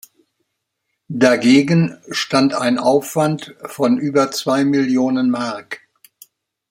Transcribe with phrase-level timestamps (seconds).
[1.09, 5.81] Dagegen stand ein Aufwand von über zwei Millionen Mark.